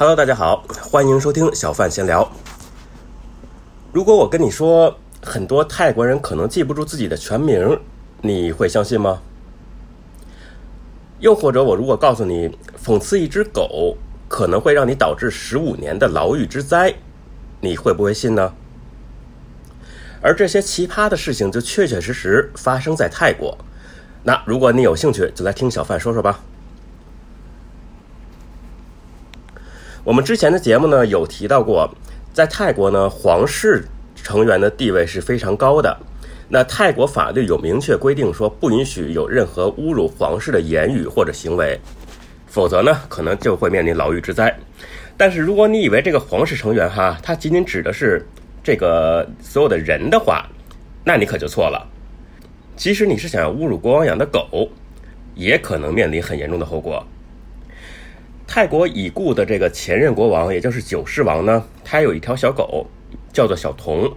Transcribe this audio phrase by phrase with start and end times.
[0.00, 2.26] Hello，大家好，欢迎收听小范闲聊。
[3.92, 7.78] 如果我跟你说，很多泰国人可能记不住自己的全名，
[8.22, 9.20] 你会相信吗？
[11.18, 12.50] 又或者，我如果告诉你，
[12.82, 16.94] 讽刺一只狗可能会让你导致十五年的牢狱之灾，
[17.60, 18.54] 你会不会信呢？
[20.22, 23.58] 而这些奇葩的事情就确确实实发生在泰国。
[24.22, 26.40] 那如果你有兴趣，就来听小范说说吧。
[30.02, 31.88] 我们之前的节目呢有提到过，
[32.32, 35.94] 在泰国呢，皇室成员的地位是非常高的。
[36.48, 41.78] 那泰国法律有明确规定说，不允许有任何侮辱皇室的言语或者行为，
[42.46, 44.52] 否则呢，可能就会面临牢狱之灾。
[45.18, 48.26] 但是如果你以为这个皇室成员哈，他仅仅指的是
[48.64, 50.46] 这个所有的人的话，
[51.04, 51.86] 那你可就错了。
[52.74, 54.66] 即使你是想要侮辱国王养的狗，
[55.34, 57.06] 也可能面临很严重的后果。
[58.52, 62.84] 泰国已故的这个前任国王，也就是九世王呢，他有一条小狗，
[63.32, 64.12] 叫做小童。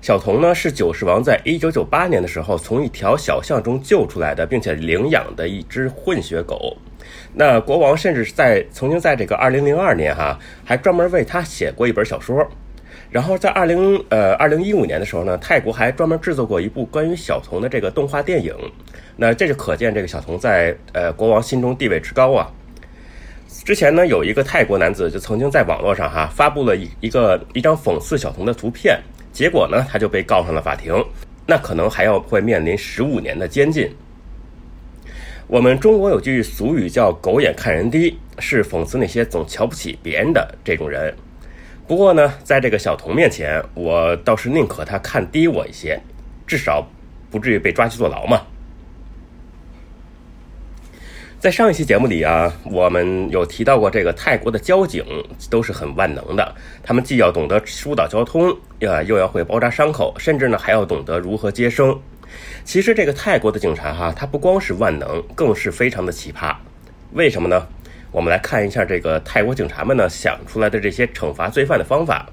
[0.00, 6.78] 小童呢是九世王在一九九八年的时候从一条小巷中救出来的，并且领养的一只混血狗。
[7.34, 12.48] 那国王甚至是在曾经在这个二零零二年哈，还专门为他写过一本小说。
[13.10, 18.54] 然后在二零呃二零一五年的时候呢，泰国还专门制作过一部关于小童的这个动画电影。
[19.14, 22.50] 那这就可见这个小童在呃国王心中地位之高啊。
[23.48, 29.00] 之前呢，有一个泰国男子就曾经在网络上哈发布了一一个一张讽刺小童的图片，
[29.32, 30.94] 结果呢，他就被告上了法庭，
[31.46, 33.90] 那可能还要会面临十五年的监禁。
[35.46, 41.14] 我们中国有句俗语叫“狗眼看人低”，是讽刺那些总瞧不起别人的这种人。
[41.86, 45.98] 不过呢，在这个小童面前，我倒是宁可他看低我一些，
[46.46, 46.86] 至少
[47.30, 48.42] 不至于被抓去坐牢嘛。
[51.40, 55.04] 在上一期节目里啊，我们有提到过，这个泰国的交警
[55.48, 61.96] 都是很万能的，他们既要懂得疏导交通，呀，又要会包扎伤口，甚至呢还要懂得如何接生。
[62.64, 66.52] 其实这个泰国的警察哈，他不光是万能，更是非常的奇葩。
[67.12, 67.68] 为什么呢？
[68.10, 72.28] 我们来看一下这个泰国警察们呢想出来的这些惩罚罪犯的方法。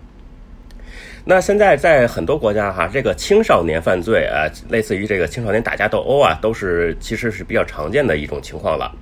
[1.27, 8.95] 那现在在很多国家哈，这个青少年犯罪啊，类似于这个青少年打架斗殴啊，都是其实是比较常见的一种情况了。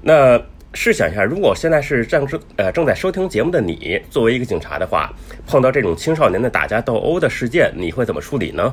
[0.00, 0.40] 那
[0.72, 5.12] 试想一下，如果现在是正正呃正在收听节目的你，作为一个警察的话，
[5.48, 8.72] 碰到这种青少年的打架斗殴的事件，你会怎么处理呢？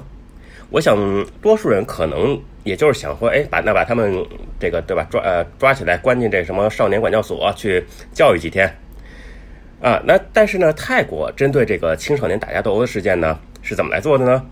[0.69, 0.95] 我想
[1.41, 4.23] 多数人可能也就是想说，哎，把那把他们
[4.59, 8.71] 这个对吧抓呃抓起来关进这什么少年管教所去教育几天。
[9.81, 14.43] 啊，那但是呢，泰国针对这个青少年打架斗殴的事件呢，是怎么来做的呢？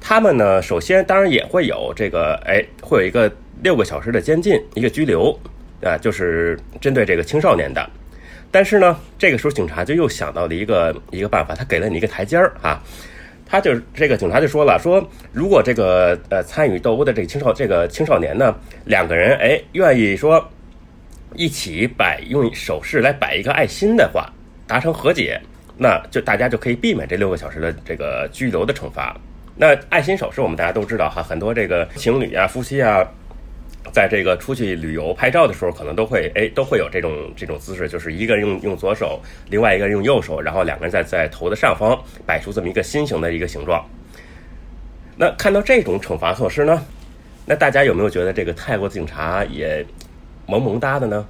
[0.00, 5.34] 他们呢，首先当然也会有这个，哎，会有一个六个小时的监禁，一个拘留，
[5.82, 7.88] 啊，就是针对这个青少年的。
[8.50, 12.82] 但是呢，这个时候警察就又想到了一个一个办法，他给了你一个台阶儿啊，
[13.46, 15.02] 他就这个警察就说了，说
[15.32, 18.54] 如果这个呃参与斗殴的这个青少这个青少年呢，
[18.84, 20.46] 两个人哎愿意说
[21.34, 24.30] 一起摆用手势来摆一个爱心的话。
[24.66, 25.40] 达成和解，
[25.76, 29.16] 那就大家就可以避免这六个小时的这个拘留的惩罚。
[29.56, 33.06] 那爱心手势我们大家都知道哈，很多这个情侣啊、夫妻啊，
[33.92, 39.20] 在这个出去旅游拍照的时候，可能都会哎都会有这种这种姿势，就是一个人用用左手，
[39.50, 41.96] 另外一个人用右手，然后两个人在在头的上方
[42.26, 43.84] 摆出这么一个心形的一个形状。
[45.16, 46.84] 那看到这种惩罚措施呢，
[47.46, 49.86] 那大家有没有觉得这个泰国警察也
[50.46, 51.24] 萌萌哒的呢？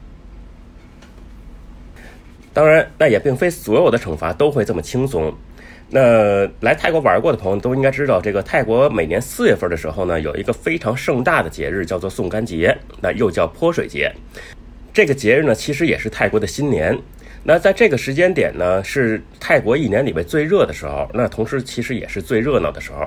[2.55, 5.35] 当然，那也并非所有的惩罚都会这么轻松。
[5.91, 14.11] 那来泰国玩过的朋友都应该知道，这个泰国每年四月份的时候呢，有一个非常盛大的节日，叫做送干节，那又叫泼水节。
[14.93, 16.97] 这个节日呢，其实也是泰国的新年。
[17.43, 23.07] 那在这个时间点呢，是泰国一年里面最热的时候，那同时其实也是最热闹的时候。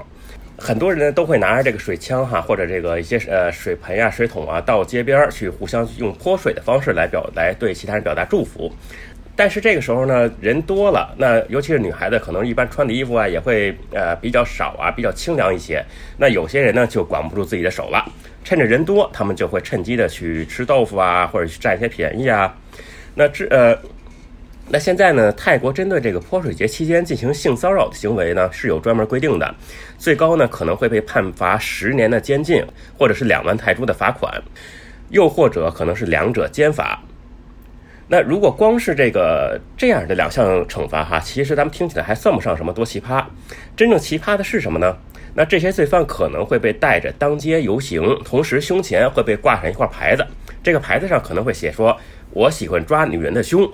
[0.60, 8.72] 很多人呢都会拿着这个水枪哈，或者这个一些呃水盆呀、水桶啊，到街边去互相用泼水的方式来表来对其他人表达祝福。
[9.38, 15.80] 但是这个时候呢，人多了，那尤其是女孩子，可能一般穿的衣服啊也会呃比较少啊，比较清凉一些。
[16.18, 18.04] 那有些人呢就管不住自己的手了，
[18.44, 22.52] 趁着人多，他们就会趁机的去吃豆腐啊，或者去占一些便宜啊。
[23.14, 23.78] 那这呃，
[24.70, 29.56] 那现在呢，泰国针对这个泼水节期间进行性骚扰的行为呢是有专门规定的，
[30.00, 32.66] 最高呢可能会被判罚十年的监禁，
[32.98, 34.34] 或者是两万泰铢的罚款，
[35.10, 37.00] 又或者可能是两者兼罚。
[38.10, 43.24] 那如果光是这个这样的两项惩罚哈，其实咱们听起来还算不上什么多奇葩。
[43.76, 44.98] 真正奇葩的是什么呢？
[45.34, 50.26] 那这些罪犯可能会被带着当街游行，同时胸前会被挂上一块牌子，
[50.64, 51.96] 这个牌子上可能会写说
[52.32, 53.70] ：“我喜欢抓女人的胸。”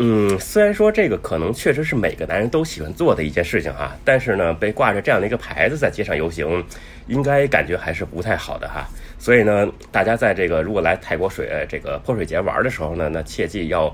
[0.00, 6.64] 嗯，虽然说这个可能确实是每个男人都喜欢做的一件事情哈，但是呢，被挂着这样的一个牌子在街上游行，
[7.06, 8.88] 应该感觉还是不太好的哈。
[9.24, 13.86] 所以呢，大家在这个如果来泰国水这个泼水节玩的时候呢，那切记要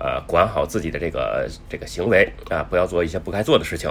[0.00, 3.88] 呃管好自己的这个这个行为啊，不要做一些不该做的事情。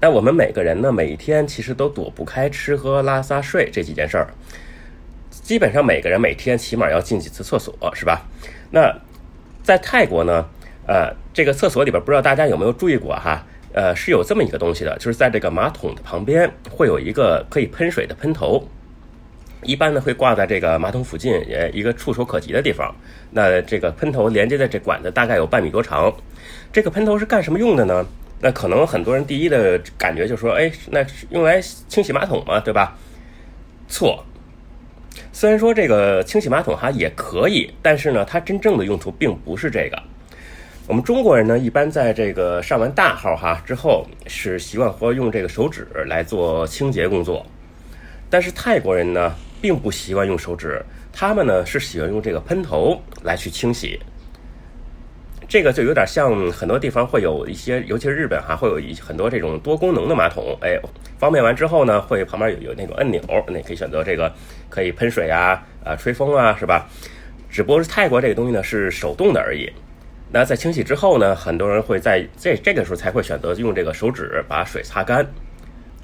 [0.00, 4.26] 但我们每个人呢，每天其实都躲不开吃喝拉撒睡这几件事儿。
[5.30, 8.20] 基本上每个人每天起码要进几次厕所，是吧？
[8.72, 8.92] 那
[9.62, 10.44] 在泰国呢，
[10.88, 13.46] 呃，这个厕所里边不知道大家有没有注意过哈？
[13.74, 18.66] 呃，是有这么一个东西的，就是在这个马桶的旁边会有一个可以喷水的喷头，
[19.62, 22.94] 一般呢会挂在这个马桶附近，呃，一个触手可及的地方。
[23.30, 26.14] 那这个喷头连接的这管子大概有半米多长。
[26.72, 28.06] 这个喷头是干什么用的呢？
[28.40, 32.96] 那可能很多人第一的感觉就说，哎，那用来清洗马桶嘛，对吧？
[33.88, 34.24] 错。
[35.32, 40.00] 虽然说这个清洗马桶哈也可以，但是呢，它真正的用途并不是这个。
[40.86, 47.44] 我们中国人呢，一般在这个上完大号哈之后，是习惯和用这个手指来做清洁工作。
[48.28, 53.98] 但是泰国人呢，并不习惯用手指，他们呢是喜欢用这个喷头来去清洗。
[55.48, 60.54] 这个就有点像很多地方会有一些，尤其是日本哈，会有一很多这种多功能的马桶。
[60.60, 60.78] 哎，
[61.18, 64.30] 方便完之后呢，会旁边有有那种按钮，那可以选择这个
[64.68, 66.86] 可以喷水啊、啊吹风啊，是吧？
[67.48, 69.72] 只不过是泰国这个东西呢是手动的而已。
[70.34, 75.24] 那在清洗之后呢，很多人会在这这个时候才会选择用这个手指把水擦干。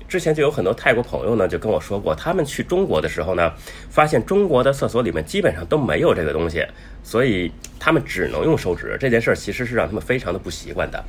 [0.06, 3.53] 之前就有很多泰国朋友呢，就跟我说过，他们去中国的时候呢，
[3.91, 6.65] 发现中国的厕所里面基本上都没有这个东西，
[7.03, 7.50] 所以
[7.81, 8.97] 他们只能用手指。
[9.00, 11.05] 这件事儿其实是让他们非常的不习惯的。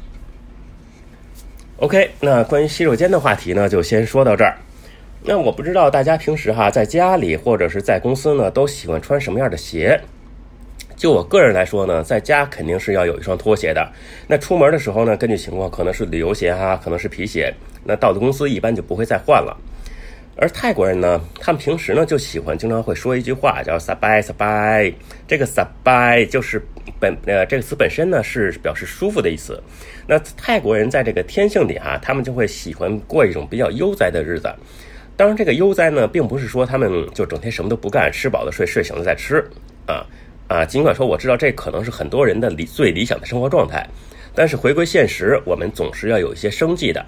[1.78, 4.58] OK，那关于洗手间的话题呢，就先说到这儿。
[5.22, 10.02] 那我不知道大家平时哈在家里或者是在公司呢，都喜欢穿什么样的鞋？
[11.02, 13.92] 就我个人来说呢，在家肯定是要有一双拖鞋的。
[14.28, 17.52] 那出门的时候呢，根据情况可能是旅游鞋哈，可能是皮鞋。
[17.84, 19.58] 那到了公司一般就不会再换了。
[20.38, 24.94] 而泰国人呢，他们平时呢就喜欢经常会说一句话，叫 “sabai sabai”。
[25.28, 26.62] 这个 “sabai” 就是
[27.00, 29.60] 本呃这个词本身呢是表示舒服的意思。
[30.06, 34.54] 那泰国人在这个天性里哈，他们就会喜欢过一种比较悠哉的日子。
[35.18, 39.44] 当然，这个悠哉呢，并不是说他们就整天什么都不干，吃饱了睡，睡醒了再吃
[39.88, 40.06] 啊。
[40.52, 43.88] 啊，尽管说我知道这可能是很多人的理最理想的生活状态，
[44.36, 47.06] 但是回归现实，我们总是要有一些生计的。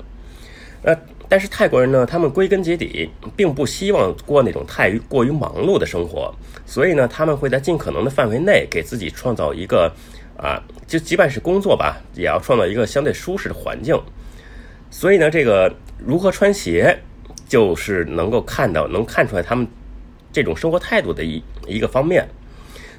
[0.83, 0.97] 呃，
[1.27, 6.33] 但是泰国人呢，他们归根结底并不希望过那种太过于忙碌的生活，
[6.65, 9.93] 所以呢，他们会在尽可能的范围内给自己创造一个
[10.37, 14.01] 啊，就即便是工作吧，也要创造一个相对舒适的环境。
[14.89, 16.97] 所以呢，这个如何穿鞋，
[17.45, 19.67] 就是能够看到、能看出来他们
[20.31, 22.25] 这种生活态度的一一个方面。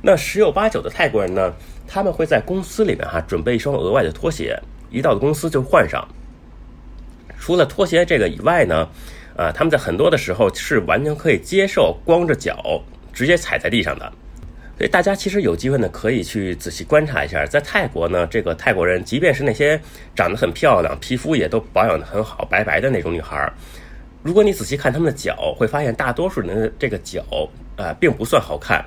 [0.06, 1.50] 那十有八九的泰国人呢，
[1.88, 4.54] 他们会在公司里面哈准备一双额外的拖鞋，
[4.90, 6.06] 一到公司就换上。
[7.40, 8.86] 除了拖鞋这个以外呢，
[9.34, 12.82] 啊，他们在很多的时候是完全可以接受光着脚
[13.14, 14.12] 直接踩在地上的。
[14.76, 19.80] 所以大家其实有机会呢，可以去仔细观察一下，在泰国呢，这个泰国人即便是那些
[20.14, 23.50] 长得很漂亮、皮肤也都保养的很好、白白的那种女孩，
[24.22, 27.24] 如果你仔细看他们的脚，会发现大多数人的这个脚
[27.78, 28.84] 啊，并不算好看。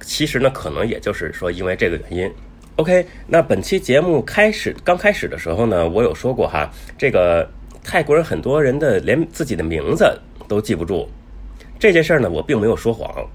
[0.00, 2.32] 其实呢，可能也就是说，因为这个原因。
[2.76, 7.46] OK，那本期节目开始刚开始的时候呢，我有说过哈，这个
[7.84, 11.08] 泰国人很多人的连自己的名字都记不住。
[11.78, 13.26] 这件事儿呢，我并没有说谎。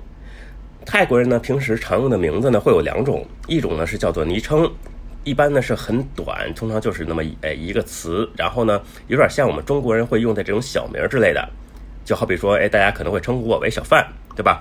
[0.85, 4.71] 泰国人呢，平时常用的名字呢，会有两种，一种呢是叫做昵称，
[5.23, 11.47] 一般呢是很短，通常就是那么诶一个词，然后呢，有点像我们中国人会用的这种小名之类的，
[12.03, 14.59] 就好比说，哎，大家可能会称呼我为小范，对吧？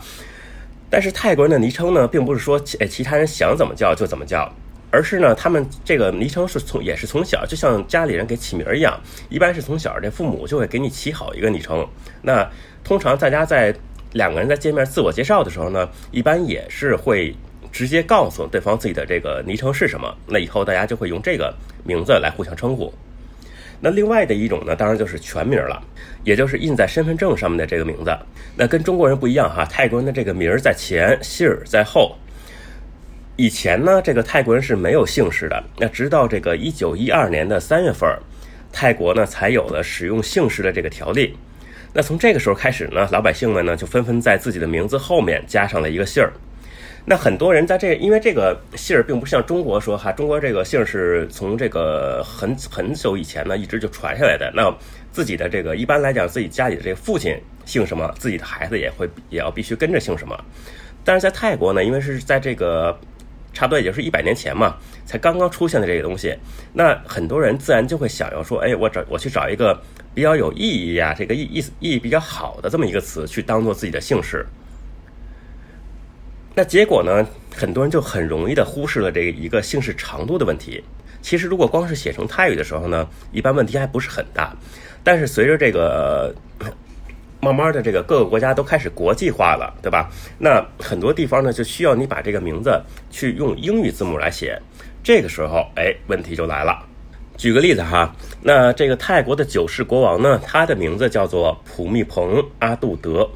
[0.95, 4.49] 但是泰国人的昵称呢，并不是说其其他人想怎么叫就怎么叫，
[4.93, 8.97] 而是呢，他们这个昵称是从也是从小就像家里人给起名一样，
[9.29, 11.85] 一般是从小这父母就会给你起好一个昵称。
[12.23, 12.49] 那
[12.85, 13.75] 通常大家在
[14.13, 17.35] 两个人在见面自我介绍的时候呢，一般也是会
[17.73, 22.95] 直接告诉对方自己的这个昵称是什么，那以后大家就会用这个名字来互相称呼。
[23.81, 25.83] 那另外的一种呢，当然就是全名了，
[26.25, 28.17] 也就是印在身份证上面的这个名字。
[28.57, 32.17] 那跟中国人不一样哈，泰国人的这个名儿在前，姓儿在后。
[33.37, 35.63] 以前呢，这个泰国人是没有姓氏的。
[35.77, 38.09] 那直到这个一九一二年的三月份，
[38.73, 41.37] 泰国呢才有了使用姓氏的这个条例。
[41.93, 46.33] 那从这个时候开始呢，老百姓们呢就纷纷在自己的名字后面加上了一个姓儿。
[47.07, 54.51] 那很多人在这，因为这个姓儿并不像中国说哈，中国这个姓是从这个很很久以前呢一直就传下来的。
[54.55, 54.75] 那
[55.13, 60.35] 自己的这个一般来讲，自己家里的这个父亲姓什么，自己的孩子也会也要必须跟着姓什么。
[61.05, 62.99] 但是在泰国呢，因为是在这个
[63.53, 66.35] 差不多也就是一百年前嘛，才刚刚出现的这个东西。
[66.73, 69.79] 那很多人自然就会想要说，哎，我找我去找一个
[70.15, 74.47] 比较有意义呀，这个意意思意义比较好的这么一个词去当做自己的姓氏。
[76.55, 80.83] 那结果呢，很多人就很容易的忽视了这一个姓氏长度的问题。
[81.21, 84.55] 其实如果光是写成泰语的时候呢，一般问题还不是很大。
[85.03, 86.35] 但是随着这个
[87.41, 90.11] 慢慢的这个各个国家都开始国际化了，对吧？
[90.39, 92.81] 那很多地方呢就需要你把这个名字
[93.11, 94.59] 去用英语字母来写，
[95.03, 96.79] 这个时候，哎，问题就来了。
[97.37, 103.29] 举个例子哈，那这个泰国的九世国王呢，他的名字叫做普密蓬阿杜德，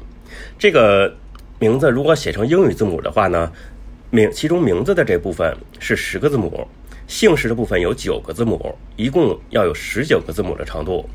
[0.57, 1.13] 这个
[1.59, 3.51] 名字如果写成英语字母的话呢，
[4.11, 6.65] 名其中名字的这部分是十个字母，
[7.05, 11.07] 姓氏的部分有九个字母，一共要有十九个字母的长度。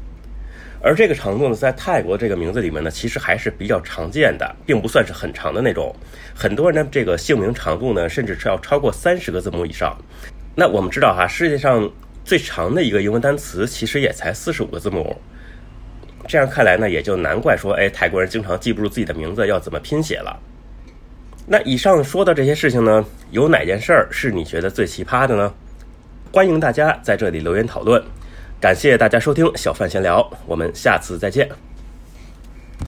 [0.83, 5.97] 而这个长度呢，在泰国这个名字里面呢，其实还是比较常见的，并不算是很长的那种。
[6.35, 9.97] 很多人的这个姓名长度呢，甚至是要超过三十个字母以上。
[10.55, 11.91] 那我们知道哈，世界上
[12.23, 15.17] 最长的一个英文单词其实也才四十五个字母。
[16.27, 20.39] 这样看来呢，也就难怪说，哎，泰国人经常记不住自己的名字要怎么拼写了。
[21.47, 25.53] 那以上说的这些事情呢，有哪件事儿是你觉得最奇葩的呢？
[26.33, 28.03] 欢迎大家在这里留言讨论。
[28.61, 31.47] 感谢大家收听小范闲聊，我们下次再见。